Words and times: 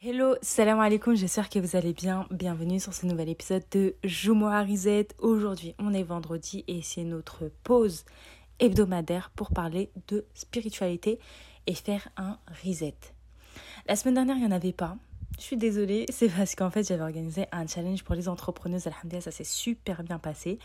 Hello, 0.00 0.36
salam 0.42 0.78
alaikum, 0.78 1.16
j'espère 1.16 1.48
que 1.48 1.58
vous 1.58 1.74
allez 1.74 1.92
bien. 1.92 2.24
Bienvenue 2.30 2.78
sur 2.78 2.94
ce 2.94 3.04
nouvel 3.04 3.28
épisode 3.30 3.64
de 3.72 3.96
Risette. 4.04 5.16
Aujourd'hui, 5.18 5.74
on 5.80 5.92
est 5.92 6.04
vendredi 6.04 6.64
et 6.68 6.82
c'est 6.82 7.02
notre 7.02 7.50
pause 7.64 8.04
hebdomadaire 8.60 9.32
pour 9.34 9.50
parler 9.50 9.90
de 10.06 10.24
spiritualité 10.34 11.18
et 11.66 11.74
faire 11.74 12.10
un 12.16 12.38
reset. 12.64 12.94
La 13.88 13.96
semaine 13.96 14.14
dernière, 14.14 14.36
il 14.36 14.42
n'y 14.42 14.46
en 14.46 14.52
avait 14.52 14.72
pas. 14.72 14.96
Je 15.36 15.42
suis 15.42 15.56
désolée, 15.56 16.06
c'est 16.10 16.28
parce 16.28 16.54
qu'en 16.54 16.70
fait 16.70 16.86
j'avais 16.86 17.02
organisé 17.02 17.46
un 17.50 17.66
challenge 17.66 18.04
pour 18.04 18.14
les 18.14 18.28
entrepreneuses. 18.28 18.86
Alhamdulillah, 18.86 19.20
ça 19.20 19.32
s'est 19.32 19.42
super 19.42 20.04
bien 20.04 20.20
passé. 20.20 20.60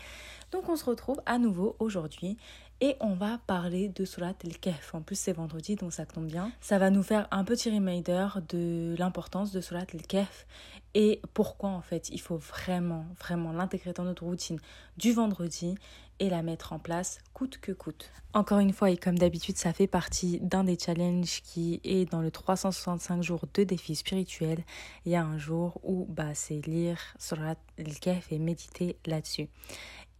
Donc 0.52 0.68
on 0.68 0.76
se 0.76 0.84
retrouve 0.84 1.20
à 1.26 1.38
nouveau 1.38 1.74
aujourd'hui 1.80 2.36
et 2.84 2.96
on 3.00 3.14
va 3.14 3.38
parler 3.46 3.88
de 3.88 4.04
Surat 4.04 4.34
el-Kahf. 4.44 4.94
En 4.94 5.00
plus, 5.00 5.18
c'est 5.18 5.32
vendredi, 5.32 5.74
donc 5.74 5.94
ça 5.94 6.04
tombe 6.04 6.26
bien. 6.26 6.52
Ça 6.60 6.78
va 6.78 6.90
nous 6.90 7.02
faire 7.02 7.26
un 7.30 7.42
petit 7.42 7.70
reminder 7.70 8.28
de 8.50 8.94
l'importance 8.98 9.52
de 9.52 9.62
Surat 9.62 9.86
el-Kahf 9.94 10.46
et 10.92 11.22
pourquoi 11.32 11.70
en 11.70 11.80
fait 11.80 12.10
il 12.10 12.20
faut 12.20 12.36
vraiment, 12.36 13.06
vraiment 13.18 13.52
l'intégrer 13.52 13.94
dans 13.94 14.04
notre 14.04 14.24
routine 14.24 14.58
du 14.98 15.12
vendredi 15.12 15.76
et 16.20 16.28
la 16.28 16.42
mettre 16.42 16.74
en 16.74 16.78
place 16.78 17.20
coûte 17.32 17.58
que 17.58 17.72
coûte. 17.72 18.12
Encore 18.34 18.58
une 18.58 18.72
fois, 18.72 18.90
et 18.90 18.98
comme 18.98 19.18
d'habitude, 19.18 19.56
ça 19.56 19.72
fait 19.72 19.86
partie 19.86 20.38
d'un 20.40 20.64
des 20.64 20.78
challenges 20.78 21.40
qui 21.42 21.80
est 21.84 22.10
dans 22.10 22.20
le 22.20 22.30
365 22.30 23.22
jours 23.22 23.46
de 23.54 23.64
défis 23.64 23.96
spirituels. 23.96 24.62
Il 25.06 25.12
y 25.12 25.16
a 25.16 25.24
un 25.24 25.38
jour 25.38 25.80
où 25.82 26.06
bah, 26.08 26.34
c'est 26.34 26.64
lire 26.66 26.98
Surat 27.18 27.56
el-Kahf 27.78 28.30
et 28.30 28.38
méditer 28.38 28.96
là-dessus. 29.06 29.48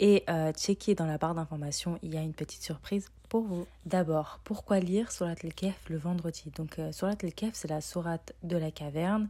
Et 0.00 0.24
euh, 0.28 0.52
checker 0.52 0.94
dans 0.94 1.06
la 1.06 1.18
barre 1.18 1.34
d'informations, 1.34 1.98
il 2.02 2.14
y 2.14 2.16
a 2.16 2.22
une 2.22 2.34
petite 2.34 2.62
surprise 2.62 3.08
pour 3.28 3.42
vous. 3.42 3.66
D'abord, 3.86 4.40
pourquoi 4.44 4.80
lire 4.80 5.12
Surat 5.12 5.34
al-Kahf 5.42 5.88
le 5.88 5.96
vendredi? 5.96 6.44
Donc, 6.56 6.78
euh, 6.78 6.92
Surat 6.92 7.14
al-Kahf, 7.22 7.54
c'est 7.54 7.68
la 7.68 7.80
sourate 7.80 8.32
de 8.42 8.56
la 8.56 8.70
caverne 8.70 9.28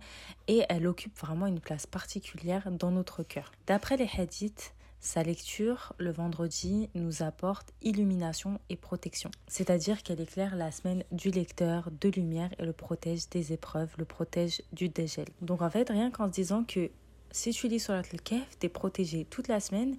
et 0.48 0.64
elle 0.68 0.87
occupe 0.87 1.16
vraiment 1.18 1.46
une 1.46 1.60
place 1.60 1.87
particulière 1.87 2.70
dans 2.70 2.90
notre 2.90 3.23
cœur. 3.23 3.52
D'après 3.66 3.96
les 3.96 4.09
hadiths, 4.16 4.73
sa 5.01 5.23
lecture 5.23 5.93
le 5.98 6.10
vendredi 6.10 6.88
nous 6.95 7.23
apporte 7.23 7.74
illumination 7.82 8.59
et 8.71 8.76
protection. 8.76 9.30
C'est-à-dire 9.49 10.02
qu'elle 10.02 10.23
éclaire 10.23 10.56
la 10.56 10.73
semaine 10.73 11.04
du 11.12 11.30
lecteur 11.30 11.90
de 12.01 12.09
lumière 12.09 12.49
et 12.59 12.65
le 12.65 12.73
protège 12.73 13.28
des 13.28 13.52
épreuves, 13.52 13.95
le 13.99 14.06
protège 14.06 14.62
du 14.73 14.88
dégel. 14.88 15.26
Donc 15.43 15.60
en 15.60 15.68
fait, 15.68 15.90
rien 15.90 16.10
qu'en 16.10 16.28
se 16.28 16.32
disant 16.32 16.65
que 16.65 16.90
si 17.32 17.51
tu 17.51 17.68
lis 17.68 17.80
Surat 17.80 17.99
al-Kahf, 17.99 18.59
tu 18.59 18.65
es 18.65 18.71
protégé 18.71 19.26
toute 19.26 19.49
la 19.49 19.60
semaine 19.60 19.95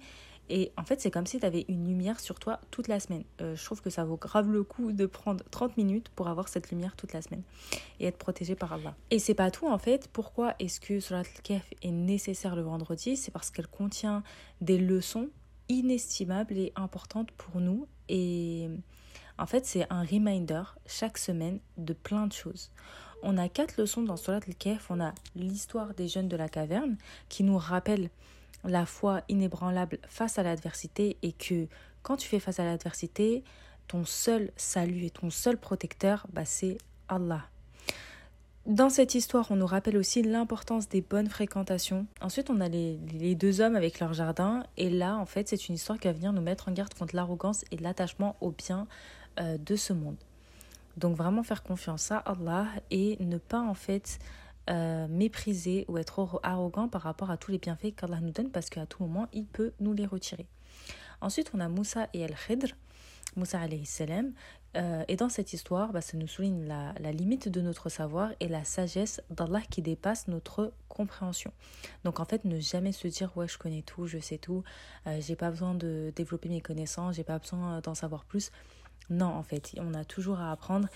et 0.48 0.72
en 0.76 0.84
fait, 0.84 1.00
c'est 1.00 1.10
comme 1.10 1.26
si 1.26 1.40
tu 1.40 1.46
avais 1.46 1.64
une 1.68 1.86
lumière 1.86 2.20
sur 2.20 2.38
toi 2.38 2.60
toute 2.70 2.88
la 2.88 3.00
semaine. 3.00 3.24
Euh, 3.40 3.56
je 3.56 3.64
trouve 3.64 3.82
que 3.82 3.90
ça 3.90 4.04
vaut 4.04 4.16
grave 4.16 4.50
le 4.50 4.62
coup 4.62 4.92
de 4.92 5.06
prendre 5.06 5.44
30 5.50 5.76
minutes 5.76 6.08
pour 6.10 6.28
avoir 6.28 6.48
cette 6.48 6.70
lumière 6.70 6.94
toute 6.94 7.12
la 7.12 7.22
semaine 7.22 7.42
et 7.98 8.06
être 8.06 8.18
protégé 8.18 8.54
par 8.54 8.72
Allah. 8.72 8.94
Et 9.10 9.18
c'est 9.18 9.34
pas 9.34 9.50
tout 9.50 9.66
en 9.66 9.78
fait. 9.78 10.08
Pourquoi 10.12 10.54
est-ce 10.58 10.80
que 10.80 11.00
Surat 11.00 11.20
al-Kahf 11.20 11.72
est 11.82 11.90
nécessaire 11.90 12.54
le 12.54 12.62
vendredi? 12.62 13.16
C'est 13.16 13.32
parce 13.32 13.50
qu'elle 13.50 13.66
contient 13.66 14.22
des 14.60 14.78
leçons 14.78 15.28
inestimables 15.68 16.56
et 16.56 16.72
importantes 16.76 17.32
pour 17.32 17.60
nous. 17.60 17.88
Et 18.08 18.68
en 19.38 19.46
fait, 19.46 19.66
c'est 19.66 19.86
un 19.90 20.04
reminder 20.04 20.62
chaque 20.86 21.18
semaine 21.18 21.58
de 21.76 21.92
plein 21.92 22.28
de 22.28 22.32
choses. 22.32 22.70
On 23.22 23.36
a 23.36 23.48
quatre 23.48 23.78
leçons 23.78 24.02
dans 24.02 24.16
Surat 24.16 24.40
al-Kahf. 24.46 24.90
On 24.90 25.00
a 25.00 25.12
l'histoire 25.34 25.94
des 25.94 26.06
jeunes 26.06 26.28
de 26.28 26.36
la 26.36 26.48
caverne 26.48 26.96
qui 27.28 27.42
nous 27.42 27.58
rappelle 27.58 28.10
la 28.66 28.86
foi 28.86 29.22
inébranlable 29.28 29.98
face 30.08 30.38
à 30.38 30.42
l'adversité 30.42 31.16
et 31.22 31.32
que 31.32 31.68
quand 32.02 32.16
tu 32.16 32.28
fais 32.28 32.40
face 32.40 32.60
à 32.60 32.64
l'adversité, 32.64 33.42
ton 33.88 34.04
seul 34.04 34.50
salut 34.56 35.04
et 35.04 35.10
ton 35.10 35.30
seul 35.30 35.56
protecteur, 35.56 36.26
bah, 36.32 36.44
c'est 36.44 36.78
Allah. 37.08 37.46
Dans 38.66 38.90
cette 38.90 39.14
histoire, 39.14 39.52
on 39.52 39.56
nous 39.56 39.66
rappelle 39.66 39.96
aussi 39.96 40.22
l'importance 40.22 40.88
des 40.88 41.00
bonnes 41.00 41.28
fréquentations. 41.28 42.06
Ensuite, 42.20 42.50
on 42.50 42.60
a 42.60 42.68
les, 42.68 43.34
deux 43.36 43.60
hommes 43.60 43.76
avec 43.76 44.00
leur 44.00 44.12
jardin. 44.12 44.64
Et 44.76 44.90
là, 44.90 45.16
en 45.16 45.26
fait, 45.26 45.48
c'est 45.48 45.68
une 45.68 45.76
histoire 45.76 46.00
qui 46.00 46.08
va 46.08 46.12
venir 46.12 46.32
nous 46.32 46.42
mettre 46.42 46.68
en 46.68 46.72
garde 46.72 46.92
contre 46.92 47.14
l'arrogance 47.14 47.64
et 47.70 47.76
l'attachement 47.76 48.34
au 48.40 48.50
bien 48.50 48.88
euh, 49.38 49.56
de 49.56 49.76
ce 49.76 49.92
monde. 49.92 50.16
Donc 50.96 51.16
vraiment 51.16 51.44
faire 51.44 51.62
confiance 51.62 52.10
à 52.10 52.18
Allah 52.18 52.66
et 52.90 53.18
ne 53.20 53.38
pas 53.38 53.60
en 53.60 53.74
fait 53.74 54.18
euh, 54.68 55.06
mépriser 55.08 55.84
ou 55.88 55.98
être 55.98 56.40
arrogant 56.42 56.88
par 56.88 57.02
rapport 57.02 57.30
à 57.30 57.36
tous 57.36 57.52
les 57.52 57.58
bienfaits 57.58 57.94
qu'Allah 57.96 58.20
nous 58.20 58.32
donne 58.32 58.50
parce 58.50 58.68
qu'à 58.68 58.86
tout 58.86 59.02
moment, 59.02 59.28
il 59.32 59.46
peut 59.46 59.72
nous 59.80 59.92
les 59.92 60.06
retirer. 60.06 60.46
Ensuite, 61.20 61.50
on 61.54 61.60
a 61.60 61.68
Moussa 61.68 62.08
et 62.12 62.24
Al-Khidr, 62.24 62.68
Moussa 63.36 63.60
alayhi 63.60 63.86
salam. 63.86 64.32
Euh, 64.76 65.04
et 65.08 65.16
dans 65.16 65.28
cette 65.28 65.52
histoire, 65.52 65.92
bah, 65.92 66.00
ça 66.02 66.18
nous 66.18 66.26
souligne 66.26 66.66
la, 66.66 67.12
limite 67.12 67.48
de 67.48 67.60
notre 67.60 67.88
savoir 67.88 68.32
et 68.40 68.48
la 68.48 68.64
sagesse 68.64 69.22
d'Allah 69.30 69.62
qui 69.70 69.80
dépasse 69.80 70.28
notre 70.28 70.72
compréhension. 70.88 71.52
Donc 72.04 72.20
en 72.20 72.24
fait, 72.24 72.44
ne 72.44 72.60
jamais 72.60 72.92
se 72.92 73.08
dire 73.08 73.34
ouais 73.36 73.48
je 73.48 73.56
connais 73.56 73.82
tout, 73.82 74.06
je 74.06 74.18
sais 74.18 74.36
tout, 74.36 74.64
euh, 75.06 75.18
j'ai 75.20 75.36
pas 75.36 75.50
besoin 75.50 75.74
de 75.74 76.12
développer 76.14 76.48
mes 76.48 76.60
connaissances, 76.60 77.16
j'ai 77.16 77.24
pas 77.24 77.38
besoin 77.38 77.80
d'en 77.80 77.94
savoir 77.94 78.24
plus. 78.24 78.50
Non, 79.10 79.26
en 79.26 79.42
fait, 79.42 79.74
on 79.78 79.94
a 79.94 80.04
toujours 80.04 80.40
à 80.40 80.50
apprendre 80.50 80.88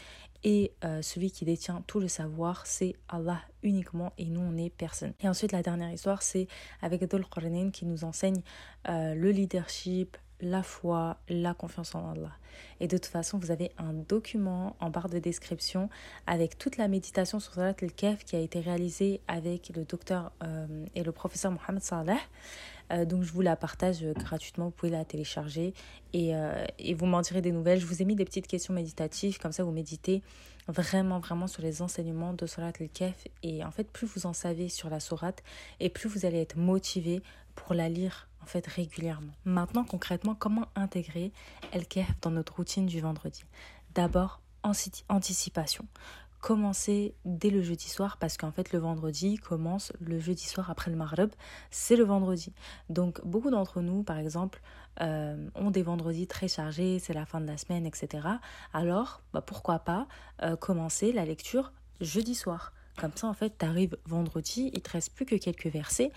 et 0.42 0.72
euh, 0.84 1.02
celui 1.02 1.30
qui 1.30 1.44
détient 1.44 1.82
tout 1.86 2.00
le 2.00 2.08
savoir, 2.08 2.66
c'est 2.66 2.94
Allah 3.08 3.40
uniquement 3.62 4.12
et 4.18 4.24
nous, 4.26 4.40
on 4.40 4.56
est 4.56 4.70
personne. 4.70 5.12
Et 5.20 5.28
ensuite, 5.28 5.52
la 5.52 5.62
dernière 5.62 5.92
histoire, 5.92 6.22
c'est 6.22 6.48
avec 6.80 7.04
Dhul 7.08 7.24
Qarnayn 7.26 7.70
qui 7.70 7.84
nous 7.84 8.04
enseigne 8.04 8.42
euh, 8.88 9.14
le 9.14 9.30
leadership, 9.30 10.16
la 10.40 10.62
foi, 10.62 11.16
la 11.28 11.54
confiance 11.54 11.94
en 11.94 12.10
Allah. 12.10 12.32
Et 12.80 12.88
de 12.88 12.96
toute 12.96 13.06
façon, 13.06 13.38
vous 13.38 13.50
avez 13.50 13.70
un 13.78 13.92
document 13.92 14.76
en 14.80 14.90
barre 14.90 15.08
de 15.08 15.18
description 15.18 15.88
avec 16.26 16.58
toute 16.58 16.76
la 16.76 16.88
méditation 16.88 17.40
sur 17.40 17.54
Salat 17.54 17.74
al-Kaf 17.80 18.24
qui 18.24 18.36
a 18.36 18.40
été 18.40 18.60
réalisée 18.60 19.20
avec 19.28 19.70
le 19.74 19.84
docteur 19.84 20.32
euh, 20.42 20.86
et 20.94 21.02
le 21.02 21.12
professeur 21.12 21.52
Mohamed 21.52 21.82
Saleh. 21.82 22.16
Euh, 22.92 23.04
donc 23.04 23.22
je 23.22 23.32
vous 23.32 23.42
la 23.42 23.54
partage 23.54 24.02
euh, 24.02 24.14
gratuitement, 24.14 24.66
vous 24.66 24.70
pouvez 24.72 24.90
la 24.90 25.04
télécharger 25.04 25.74
et, 26.12 26.32
et 26.78 26.94
vous 26.94 27.06
m'en 27.06 27.20
direz 27.20 27.40
des 27.40 27.52
nouvelles. 27.52 27.78
Je 27.78 27.86
vous 27.86 28.02
ai 28.02 28.04
mis 28.04 28.16
des 28.16 28.24
petites 28.24 28.48
questions 28.48 28.74
méditatives, 28.74 29.38
comme 29.38 29.52
ça 29.52 29.62
vous 29.62 29.70
méditez 29.70 30.22
vraiment, 30.66 31.18
vraiment 31.18 31.46
sur 31.46 31.62
les 31.62 31.82
enseignements 31.82 32.32
de 32.32 32.46
Surat 32.46 32.72
al-Kaf. 32.80 33.28
Et 33.42 33.64
en 33.64 33.70
fait, 33.70 33.84
plus 33.84 34.06
vous 34.06 34.26
en 34.26 34.32
savez 34.32 34.68
sur 34.68 34.90
la 34.90 35.00
sourate, 35.00 35.42
et 35.78 35.88
plus 35.88 36.08
vous 36.08 36.26
allez 36.26 36.40
être 36.40 36.56
motivé 36.56 37.22
pour 37.60 37.74
la 37.74 37.88
lire 37.88 38.28
en 38.42 38.46
fait 38.46 38.66
régulièrement. 38.66 39.32
Maintenant, 39.44 39.84
concrètement, 39.84 40.34
comment 40.34 40.66
intégrer 40.74 41.32
El-Kef 41.72 42.08
dans 42.22 42.30
notre 42.30 42.56
routine 42.56 42.86
du 42.86 43.00
vendredi? 43.00 43.44
D'abord, 43.94 44.40
anticipation. 44.62 45.86
Commencer 46.40 47.14
dès 47.26 47.50
le 47.50 47.60
jeudi 47.60 47.88
soir 47.88 48.16
parce 48.16 48.38
qu'en 48.38 48.50
fait 48.50 48.72
le 48.72 48.78
vendredi 48.78 49.36
commence 49.36 49.92
le 50.00 50.18
jeudi 50.18 50.46
soir 50.46 50.70
après 50.70 50.90
le 50.90 50.96
Maghreb, 50.96 51.30
c'est 51.70 51.96
le 51.96 52.04
vendredi. 52.04 52.54
Donc 52.88 53.20
beaucoup 53.26 53.50
d'entre 53.50 53.82
nous 53.82 54.02
par 54.02 54.16
exemple 54.16 54.62
euh, 55.02 55.50
ont 55.54 55.70
des 55.70 55.82
vendredis 55.82 56.26
très 56.26 56.48
chargés, 56.48 56.98
c'est 56.98 57.12
la 57.12 57.26
fin 57.26 57.42
de 57.42 57.46
la 57.46 57.58
semaine, 57.58 57.84
etc. 57.84 58.26
Alors 58.72 59.20
bah, 59.34 59.42
pourquoi 59.42 59.80
pas 59.80 60.08
euh, 60.42 60.56
commencer 60.56 61.12
la 61.12 61.26
lecture 61.26 61.74
jeudi 62.00 62.34
soir? 62.34 62.72
Comme 62.96 63.12
ça 63.14 63.26
en 63.26 63.34
fait 63.34 63.58
tu 63.58 63.66
arrives 63.66 63.98
vendredi, 64.06 64.70
il 64.72 64.80
te 64.80 64.90
reste 64.92 65.14
plus 65.14 65.26
que 65.26 65.36
quelques 65.36 65.66
versets 65.66 66.10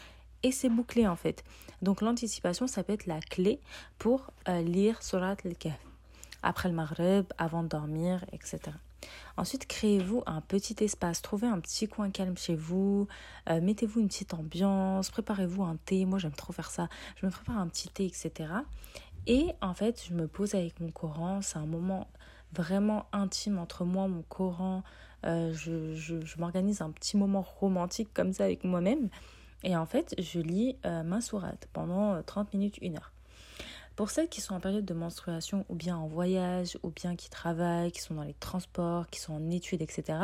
et 0.43 0.51
c'est 0.51 0.69
bouclé 0.69 1.07
en 1.07 1.15
fait. 1.15 1.43
Donc 1.81 2.01
l'anticipation, 2.01 2.67
ça 2.67 2.83
peut 2.83 2.93
être 2.93 3.07
la 3.07 3.19
clé 3.19 3.59
pour 3.97 4.31
euh, 4.47 4.61
lire 4.61 5.01
Surat 5.01 5.35
al-Kahf. 5.43 5.79
Après 6.43 6.69
le 6.69 6.75
Maghreb, 6.75 7.25
avant 7.37 7.63
de 7.63 7.69
dormir, 7.69 8.25
etc. 8.33 8.59
Ensuite, 9.37 9.65
créez-vous 9.67 10.23
un 10.25 10.41
petit 10.41 10.75
espace, 10.83 11.21
trouvez 11.21 11.47
un 11.47 11.59
petit 11.59 11.87
coin 11.87 12.09
calme 12.09 12.37
chez 12.37 12.55
vous, 12.55 13.07
euh, 13.49 13.59
mettez-vous 13.61 13.99
une 13.99 14.07
petite 14.07 14.33
ambiance, 14.33 15.09
préparez-vous 15.09 15.63
un 15.63 15.77
thé. 15.85 16.05
Moi, 16.05 16.19
j'aime 16.19 16.33
trop 16.33 16.53
faire 16.53 16.69
ça. 16.69 16.87
Je 17.15 17.25
me 17.25 17.31
prépare 17.31 17.57
un 17.57 17.67
petit 17.67 17.89
thé, 17.89 18.05
etc. 18.05 18.31
Et 19.27 19.47
en 19.61 19.73
fait, 19.73 20.03
je 20.07 20.13
me 20.13 20.27
pose 20.27 20.55
avec 20.55 20.79
mon 20.79 20.91
Coran. 20.91 21.41
C'est 21.41 21.57
un 21.57 21.65
moment 21.65 22.07
vraiment 22.53 23.07
intime 23.11 23.57
entre 23.57 23.83
moi, 23.85 24.07
mon 24.07 24.21
Coran. 24.23 24.83
Euh, 25.25 25.53
je, 25.53 25.95
je 25.95 26.37
m'organise 26.37 26.81
un 26.81 26.91
petit 26.91 27.17
moment 27.17 27.41
romantique 27.41 28.09
comme 28.13 28.33
ça 28.33 28.43
avec 28.43 28.63
moi-même. 28.63 29.09
Et 29.63 29.75
en 29.75 29.85
fait, 29.85 30.13
je 30.17 30.39
lis 30.39 30.75
euh, 30.85 31.03
ma 31.03 31.21
sourate 31.21 31.67
pendant 31.73 32.21
30 32.21 32.47
euh, 32.47 32.57
minutes, 32.57 32.77
une 32.81 32.95
heure. 32.95 33.11
Pour 33.95 34.09
celles 34.09 34.27
qui 34.27 34.41
sont 34.41 34.55
en 34.55 34.59
période 34.59 34.85
de 34.85 34.93
menstruation 34.93 35.65
ou 35.69 35.75
bien 35.75 35.95
en 35.95 36.07
voyage 36.07 36.77
ou 36.83 36.89
bien 36.89 37.15
qui 37.15 37.29
travaillent, 37.29 37.91
qui 37.91 38.01
sont 38.01 38.15
dans 38.15 38.23
les 38.23 38.33
transports, 38.33 39.07
qui 39.07 39.19
sont 39.19 39.33
en 39.33 39.51
études, 39.51 39.81
etc., 39.81 40.19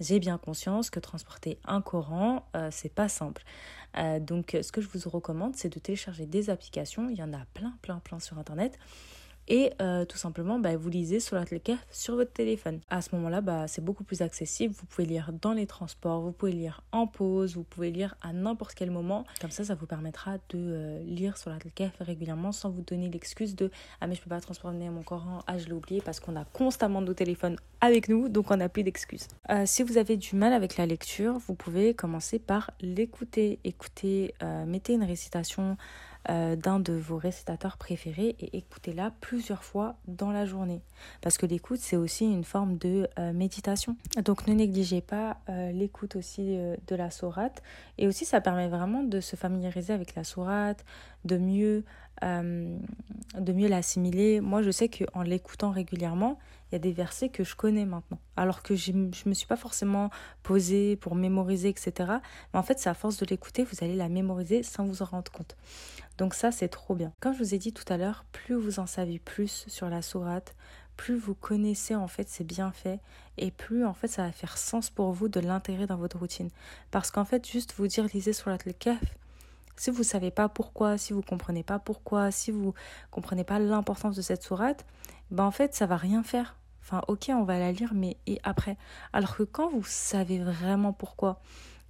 j'ai 0.00 0.18
bien 0.18 0.38
conscience 0.38 0.90
que 0.90 0.98
transporter 0.98 1.58
un 1.64 1.80
Coran, 1.80 2.44
euh, 2.56 2.68
c'est 2.72 2.92
pas 2.92 3.08
simple. 3.08 3.44
donc, 4.20 4.56
ce 4.60 4.72
que 4.72 4.80
je 4.80 4.88
vous 4.88 5.08
recommande, 5.08 5.54
c'est 5.54 5.68
de 5.72 5.78
télécharger 5.78 6.26
des 6.26 6.50
applications. 6.50 7.08
Il 7.08 7.16
y 7.16 7.22
en 7.22 7.32
a 7.32 7.44
plein, 7.54 7.74
plein, 7.80 8.00
plein 8.00 8.18
sur 8.18 8.38
Internet 8.38 8.76
et 9.48 9.72
euh, 9.80 10.04
tout 10.04 10.16
simplement 10.16 10.58
bah, 10.58 10.76
vous 10.76 10.88
lisez 10.88 11.20
sur 11.20 11.36
la 11.36 11.44
sur 11.90 12.16
votre 12.16 12.32
téléphone. 12.32 12.80
À 12.88 13.00
ce 13.00 13.14
moment-là, 13.14 13.40
bah, 13.40 13.68
c'est 13.68 13.84
beaucoup 13.84 14.04
plus 14.04 14.22
accessible. 14.22 14.74
Vous 14.74 14.86
pouvez 14.86 15.06
lire 15.06 15.30
dans 15.40 15.52
les 15.52 15.66
transports, 15.66 16.20
vous 16.20 16.32
pouvez 16.32 16.52
lire 16.52 16.82
en 16.92 17.06
pause, 17.06 17.54
vous 17.54 17.62
pouvez 17.62 17.90
lire 17.90 18.16
à 18.22 18.32
n'importe 18.32 18.74
quel 18.74 18.90
moment. 18.90 19.24
Comme 19.40 19.50
ça, 19.50 19.64
ça 19.64 19.74
vous 19.74 19.86
permettra 19.86 20.38
de 20.48 20.56
euh, 20.56 21.02
lire 21.04 21.36
sur 21.36 21.50
la 21.50 21.58
régulièrement 22.00 22.52
sans 22.52 22.70
vous 22.70 22.82
donner 22.82 23.08
l'excuse 23.08 23.54
de 23.54 23.70
Ah, 24.00 24.06
mais 24.06 24.14
je 24.14 24.22
peux 24.22 24.28
pas 24.28 24.40
transformer 24.40 24.88
mon 24.90 25.02
Coran, 25.02 25.40
ah, 25.46 25.58
je 25.58 25.66
l'ai 25.66 25.72
oublié 25.72 26.00
parce 26.00 26.20
qu'on 26.20 26.36
a 26.36 26.44
constamment 26.44 27.00
nos 27.00 27.14
téléphones 27.14 27.56
avec 27.80 28.08
nous, 28.08 28.28
donc 28.28 28.50
on 28.50 28.56
n'a 28.56 28.68
plus 28.68 28.82
d'excuses. 28.82 29.28
Euh, 29.50 29.64
si 29.66 29.82
vous 29.82 29.98
avez 29.98 30.16
du 30.16 30.36
mal 30.36 30.52
avec 30.52 30.76
la 30.76 30.86
lecture, 30.86 31.38
vous 31.38 31.54
pouvez 31.54 31.94
commencer 31.94 32.38
par 32.38 32.70
l'écouter. 32.80 33.58
Écoutez, 33.64 34.34
mettez 34.66 34.94
une 34.94 35.04
récitation 35.04 35.76
euh, 36.30 36.56
d'un 36.56 36.80
de 36.80 36.94
vos 36.94 37.18
récitateurs 37.18 37.76
préférés 37.76 38.34
et 38.40 38.56
écoutez-la 38.56 39.12
plusieurs 39.20 39.62
fois 39.62 39.96
dans 40.06 40.30
la 40.30 40.46
journée. 40.46 40.80
Parce 41.20 41.36
que 41.36 41.44
l'écoute, 41.44 41.80
c'est 41.80 41.96
aussi 41.96 42.24
une 42.24 42.44
forme 42.44 42.78
de 42.78 43.08
euh, 43.18 43.32
méditation. 43.32 43.96
Donc 44.24 44.46
ne 44.46 44.54
négligez 44.54 45.00
pas 45.00 45.36
euh, 45.48 45.70
l'écoute 45.72 46.16
aussi 46.16 46.56
de 46.86 46.96
la 46.96 47.10
sourate. 47.10 47.62
Et 47.98 48.06
aussi, 48.06 48.24
ça 48.24 48.40
permet 48.40 48.68
vraiment 48.68 49.02
de 49.02 49.20
se 49.20 49.36
familiariser 49.36 49.92
avec 49.92 50.14
la 50.14 50.24
sourate, 50.24 50.84
de 51.24 51.36
mieux, 51.36 51.84
de 52.24 53.52
mieux 53.52 53.68
l'assimiler. 53.68 54.40
Moi, 54.40 54.62
je 54.62 54.70
sais 54.70 54.88
qu'en 54.88 55.22
l'écoutant 55.22 55.70
régulièrement, 55.70 56.38
il 56.70 56.74
y 56.74 56.76
a 56.76 56.78
des 56.78 56.92
versets 56.92 57.28
que 57.28 57.44
je 57.44 57.54
connais 57.54 57.84
maintenant. 57.84 58.18
Alors 58.36 58.62
que 58.62 58.74
je 58.74 58.92
ne 58.92 59.10
me 59.26 59.34
suis 59.34 59.46
pas 59.46 59.56
forcément 59.56 60.10
posée 60.42 60.96
pour 60.96 61.14
mémoriser, 61.14 61.68
etc. 61.68 61.92
Mais 62.52 62.58
en 62.58 62.62
fait, 62.62 62.78
c'est 62.78 62.88
à 62.88 62.94
force 62.94 63.16
de 63.18 63.26
l'écouter, 63.26 63.64
vous 63.64 63.84
allez 63.84 63.94
la 63.94 64.08
mémoriser 64.08 64.62
sans 64.62 64.84
vous 64.84 65.02
en 65.02 65.06
rendre 65.06 65.30
compte. 65.30 65.56
Donc 66.18 66.34
ça, 66.34 66.52
c'est 66.52 66.68
trop 66.68 66.94
bien. 66.94 67.12
Comme 67.20 67.34
je 67.34 67.38
vous 67.38 67.54
ai 67.54 67.58
dit 67.58 67.72
tout 67.72 67.84
à 67.92 67.96
l'heure, 67.96 68.24
plus 68.32 68.54
vous 68.54 68.78
en 68.78 68.86
savez 68.86 69.18
plus 69.18 69.64
sur 69.68 69.88
la 69.88 70.00
sourate, 70.02 70.54
plus 70.96 71.16
vous 71.16 71.34
connaissez 71.34 71.94
en 71.94 72.06
fait 72.06 72.28
ses 72.28 72.44
bienfaits 72.44 73.00
et 73.36 73.50
plus 73.50 73.84
en 73.84 73.94
fait 73.94 74.06
ça 74.06 74.22
va 74.22 74.30
faire 74.30 74.56
sens 74.56 74.90
pour 74.90 75.12
vous 75.12 75.28
de 75.28 75.40
l'intégrer 75.40 75.86
dans 75.86 75.96
votre 75.96 76.18
routine. 76.18 76.50
Parce 76.90 77.10
qu'en 77.10 77.24
fait, 77.24 77.48
juste 77.48 77.74
vous 77.76 77.88
dire 77.88 78.06
lisez 78.12 78.32
sur 78.32 78.50
la 78.50 78.58
kef, 78.58 79.00
si 79.76 79.90
vous 79.90 79.98
ne 79.98 80.04
savez 80.04 80.30
pas 80.30 80.48
pourquoi, 80.48 80.98
si 80.98 81.12
vous 81.12 81.20
ne 81.20 81.24
comprenez 81.24 81.62
pas 81.62 81.78
pourquoi, 81.78 82.30
si 82.30 82.50
vous 82.50 82.66
ne 82.66 82.72
comprenez 83.10 83.44
pas 83.44 83.58
l'importance 83.58 84.16
de 84.16 84.22
cette 84.22 84.42
sourate, 84.42 84.84
ben 85.30 85.44
en 85.44 85.50
fait 85.50 85.74
ça 85.74 85.86
va 85.86 85.96
rien 85.96 86.22
faire. 86.22 86.56
Enfin 86.82 87.02
ok 87.08 87.30
on 87.30 87.44
va 87.44 87.58
la 87.58 87.72
lire 87.72 87.92
mais 87.94 88.16
et 88.26 88.40
après? 88.44 88.76
Alors 89.12 89.36
que 89.36 89.42
quand 89.42 89.68
vous 89.70 89.84
savez 89.84 90.38
vraiment 90.38 90.92
pourquoi, 90.92 91.40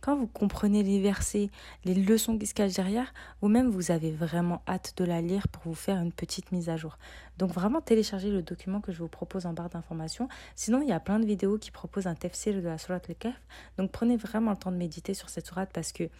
quand 0.05 0.17
vous 0.17 0.27
comprenez 0.27 0.83
les 0.83 1.01
versets, 1.01 1.49
les 1.87 1.95
leçons 1.95 2.37
qui 2.37 2.47
se 2.47 2.53
cachent 2.53 2.75
derrière, 2.75 3.15
vous-même 3.41 3.71
vous 3.71 3.91
avez 3.91 4.11
vraiment 4.11 4.61
hâte 4.69 4.93
de 4.99 5.05
la 5.05 5.23
lire 5.23 5.49
pour 5.49 5.63
vous 5.65 5.75
faire 5.75 5.97
une 5.97 6.13
petite 6.13 6.53
mise 6.53 6.69
à 6.69 6.77
jour. 6.77 6.99
Donc 7.39 7.53
vraiment 7.53 7.81
téléchargez 7.81 8.31
le 8.31 8.43
document 8.43 8.83
que 8.83 8.93
je 8.93 8.99
vous 8.99 9.09
propose 9.09 9.47
en 9.47 9.55
barre 9.55 9.71
d'informations. 9.71 10.29
Sinon, 10.57 10.83
il 10.83 10.89
y 10.89 10.93
a 10.93 11.01
plein 11.01 11.19
de 11.19 11.25
vidéos 11.25 11.57
qui 11.57 11.71
proposent 11.71 12.07
un 12.07 12.15
tafsir 12.15 12.55
de 12.55 12.61
la 12.61 12.77
surat 12.77 13.01
al-Kahf. 13.09 13.41
Donc 13.79 13.93
prenez 13.93 14.19
vraiment 14.19 14.51
le 14.51 14.59
temps 14.59 14.73
de 14.73 14.77
méditer 14.77 15.15
sur 15.15 15.31
cette 15.31 15.47
sourate 15.47 15.71
parce 15.73 15.91
que 15.91 16.11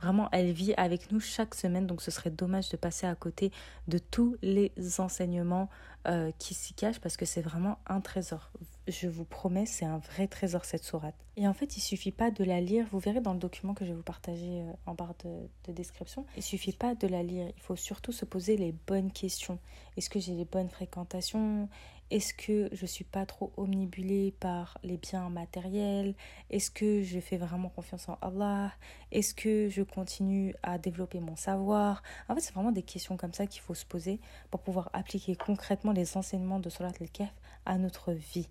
Vraiment, 0.00 0.28
elle 0.32 0.50
vit 0.52 0.74
avec 0.76 1.12
nous 1.12 1.20
chaque 1.20 1.54
semaine, 1.54 1.86
donc 1.86 2.00
ce 2.00 2.10
serait 2.10 2.30
dommage 2.30 2.70
de 2.70 2.76
passer 2.76 3.06
à 3.06 3.14
côté 3.14 3.52
de 3.86 3.98
tous 3.98 4.36
les 4.42 4.72
enseignements 4.98 5.68
euh, 6.08 6.30
qui 6.38 6.54
s'y 6.54 6.72
cachent 6.72 7.00
parce 7.00 7.18
que 7.18 7.26
c'est 7.26 7.42
vraiment 7.42 7.78
un 7.86 8.00
trésor. 8.00 8.50
Je 8.88 9.08
vous 9.08 9.26
promets, 9.26 9.66
c'est 9.66 9.84
un 9.84 9.98
vrai 9.98 10.26
trésor 10.26 10.64
cette 10.64 10.84
sourate. 10.84 11.14
Et 11.36 11.46
en 11.46 11.52
fait, 11.52 11.76
il 11.76 11.80
suffit 11.80 12.12
pas 12.12 12.30
de 12.30 12.42
la 12.42 12.60
lire. 12.60 12.86
Vous 12.90 12.98
verrez 12.98 13.20
dans 13.20 13.34
le 13.34 13.38
document 13.38 13.74
que 13.74 13.84
je 13.84 13.90
vais 13.90 13.96
vous 13.96 14.02
partager 14.02 14.62
euh, 14.62 14.72
en 14.86 14.94
barre 14.94 15.14
de, 15.24 15.48
de 15.66 15.72
description. 15.72 16.24
Il 16.36 16.42
suffit 16.42 16.72
pas 16.72 16.94
de 16.94 17.06
la 17.06 17.22
lire. 17.22 17.48
Il 17.54 17.62
faut 17.62 17.76
surtout 17.76 18.12
se 18.12 18.24
poser 18.24 18.56
les 18.56 18.72
bonnes 18.86 19.12
questions. 19.12 19.58
Est-ce 19.98 20.08
que 20.08 20.18
j'ai 20.18 20.32
les 20.32 20.46
bonnes 20.46 20.70
fréquentations? 20.70 21.68
Est-ce 22.10 22.34
que 22.34 22.68
je 22.72 22.86
suis 22.86 23.04
pas 23.04 23.24
trop 23.24 23.52
omnibulée 23.56 24.34
par 24.40 24.78
les 24.82 24.96
biens 24.96 25.28
matériels? 25.28 26.14
Est-ce 26.50 26.70
que 26.70 27.02
je 27.02 27.20
fais 27.20 27.36
vraiment 27.36 27.68
confiance 27.68 28.08
en 28.08 28.18
Allah? 28.20 28.72
Est-ce 29.12 29.34
que 29.34 29.68
je 29.68 29.82
continue 29.82 30.54
à 30.62 30.78
développer 30.78 31.20
mon 31.20 31.36
savoir? 31.36 32.02
En 32.28 32.34
fait, 32.34 32.40
c'est 32.40 32.54
vraiment 32.54 32.72
des 32.72 32.82
questions 32.82 33.16
comme 33.16 33.32
ça 33.32 33.46
qu'il 33.46 33.62
faut 33.62 33.74
se 33.74 33.86
poser 33.86 34.20
pour 34.50 34.60
pouvoir 34.60 34.90
appliquer 34.92 35.36
concrètement 35.36 35.92
les 35.92 36.16
enseignements 36.16 36.60
de 36.60 36.68
Salat 36.68 36.92
al-Kaf 37.00 37.32
à 37.64 37.78
notre 37.78 38.12
vie. 38.12 38.48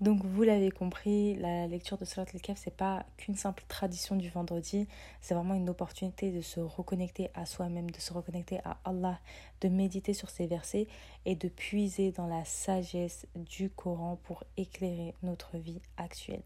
Donc 0.00 0.24
vous 0.24 0.42
l'avez 0.42 0.70
compris, 0.70 1.36
la 1.36 1.66
lecture 1.66 1.96
de 1.96 2.04
Salat 2.04 2.26
al-Kaf, 2.34 2.58
c'est 2.62 2.76
pas 2.76 3.06
qu'une 3.16 3.36
simple 3.36 3.62
tradition 3.68 4.16
du 4.16 4.28
vendredi, 4.28 4.88
c'est 5.20 5.34
vraiment 5.34 5.54
une 5.54 5.70
opportunité 5.70 6.32
de 6.32 6.40
se 6.40 6.60
reconnecter 6.60 7.30
à 7.34 7.46
soi-même, 7.46 7.90
de 7.90 8.00
se 8.00 8.12
reconnecter 8.12 8.58
à 8.64 8.76
Allah, 8.84 9.20
de 9.60 9.68
méditer 9.68 10.12
sur 10.12 10.30
ces 10.30 10.46
versets 10.46 10.88
et 11.24 11.36
de 11.36 11.48
puiser 11.48 12.10
dans 12.10 12.26
la 12.26 12.44
sagesse 12.44 13.26
du 13.36 13.70
Coran 13.70 14.18
pour 14.24 14.42
éclairer 14.56 15.14
notre 15.22 15.56
vie 15.58 15.80
actuelle. 15.96 16.42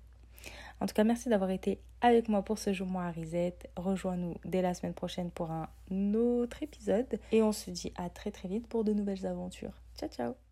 En 0.80 0.86
tout 0.86 0.94
cas, 0.94 1.04
merci 1.04 1.28
d'avoir 1.28 1.50
été 1.50 1.80
avec 2.00 2.28
moi 2.28 2.42
pour 2.42 2.58
ce 2.58 2.72
jour 2.72 2.88
à 2.96 3.10
Risette. 3.10 3.68
Rejoins-nous 3.76 4.36
dès 4.44 4.62
la 4.62 4.74
semaine 4.74 4.94
prochaine 4.94 5.30
pour 5.30 5.50
un 5.50 5.68
autre 6.14 6.62
épisode 6.62 7.18
et 7.32 7.42
on 7.42 7.52
se 7.52 7.70
dit 7.70 7.92
à 7.96 8.08
très 8.08 8.30
très 8.30 8.48
vite 8.48 8.68
pour 8.68 8.84
de 8.84 8.92
nouvelles 8.92 9.26
aventures. 9.26 9.74
Ciao 9.96 10.08
ciao 10.08 10.47